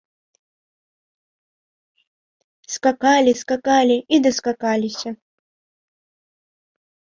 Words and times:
Скакалі, 2.77 3.31
скакалі 3.43 3.97
і 4.19 4.23
даскакаліся. 4.29 5.09